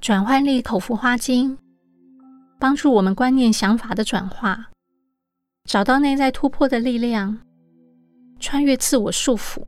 [0.00, 1.58] 转换力口服花精，
[2.58, 4.70] 帮助我们观念想法的转化，
[5.64, 7.38] 找到内在突破的力量，
[8.38, 9.62] 穿越自我束缚。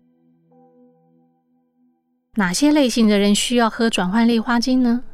[2.36, 5.04] 哪些类型的人需要喝转换力花精呢？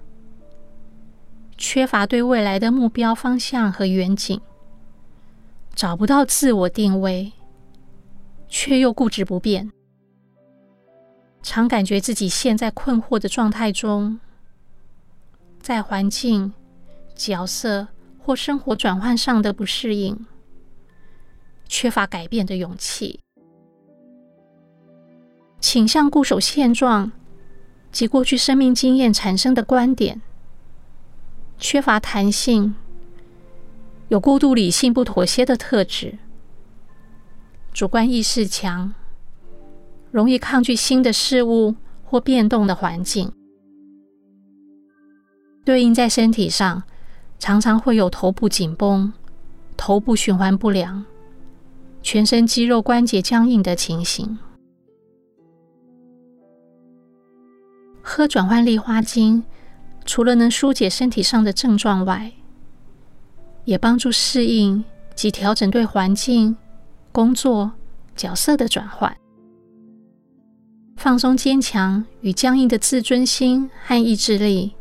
[1.57, 4.41] 缺乏对未来的目标方向和远景，
[5.75, 7.33] 找不到自我定位，
[8.49, 9.73] 却又固执不变，
[11.43, 14.21] 常感觉自己陷在困惑的状态中，
[15.61, 16.53] 在环境、
[17.15, 20.27] 角色或生活转换上的不适应，
[21.67, 23.21] 缺乏改变的勇气，
[25.61, 27.13] 倾向固守现状
[27.93, 30.23] 及过去生命经验产生的观点。
[31.59, 32.77] 缺乏弹性，
[34.09, 36.19] 有过度理性不妥协的特质，
[37.73, 38.95] 主观意识强，
[40.11, 43.33] 容易抗拒新的事物或变动的环境。
[45.69, 46.83] 对应在身体上，
[47.39, 49.13] 常常会有头部紧绷、
[49.77, 51.05] 头部循环不良、
[52.01, 54.39] 全身肌肉关节僵硬的情形。
[58.01, 59.45] 喝转换力花精。
[60.07, 62.33] 除了能纾解身体上的症状外，
[63.67, 64.83] 也帮助适应
[65.15, 66.57] 及调整对环境、
[67.13, 67.73] 工作、
[68.17, 69.15] 角色的转换，
[70.97, 74.75] 放松坚强与僵硬的自尊心和意志力，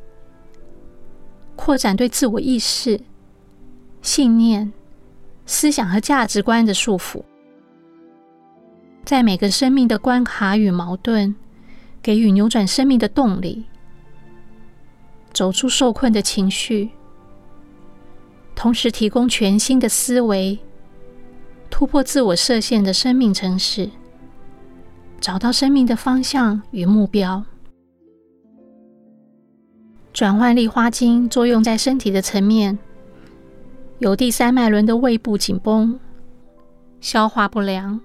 [1.68, 2.98] 扩展对自我意识、
[4.02, 4.72] 信念、
[5.46, 7.22] 思想和价值观的束缚，
[9.04, 11.36] 在每个生命的关卡与矛盾，
[12.02, 13.66] 给予扭转生命的动力。
[15.34, 16.92] 走出受困的情绪，
[18.56, 20.58] 同时提供全新的思维，
[21.70, 23.90] 突破自我设限的生命程式，
[25.20, 27.44] 找到生命的方向与目标。
[30.18, 32.80] 转换力花精作用在身体的层面，
[34.00, 36.00] 有第三脉轮的胃部紧绷、
[37.00, 38.02] 消化不良、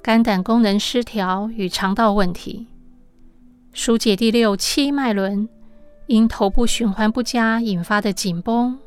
[0.00, 2.68] 肝胆功能失调与肠道问题，
[3.74, 5.46] 纾解第六、七脉轮。
[6.06, 8.78] 因头部循环不佳引发的紧绷、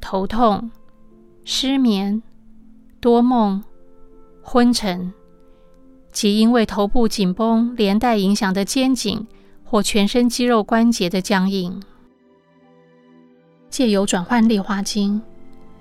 [0.00, 0.72] 头痛、
[1.44, 2.20] 失眠、
[2.98, 3.62] 多梦、
[4.42, 5.12] 昏沉，
[6.10, 9.24] 及因为头部紧绷连带影响的肩颈
[9.66, 11.82] 或全身肌肉关节的僵硬，
[13.68, 15.20] 借由转换力花精，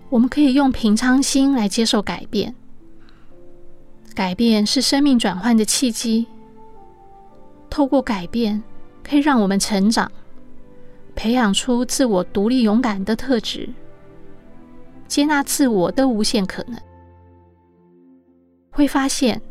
[0.10, 2.54] 我们可以用平常心来接受改变。
[4.16, 6.26] 改变是生命转换的契机，
[7.70, 8.62] 透过改变
[9.04, 10.12] 可以让我们成长。
[11.14, 13.70] 培养出自我独立勇敢的特质，
[15.08, 16.78] 接纳自我的无限可能。
[18.72, 19.42] 会发现，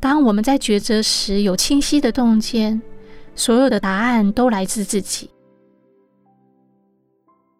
[0.00, 2.80] 当我们在抉择时有清晰的洞见，
[3.34, 5.30] 所有的答案都来自自己。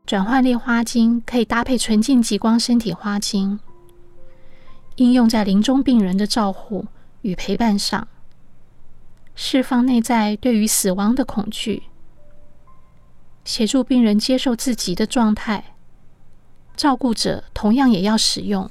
[0.05, 3.59] 转换力花精可以搭配纯净极光身体花精，
[4.97, 6.87] 应用在临终病人的照护
[7.23, 8.07] 与陪伴上，
[9.35, 11.85] 释放内在对于死亡的恐惧。
[13.45, 15.77] 协助病人接受自己的状态，
[16.77, 18.69] 照顾者同样也要使用。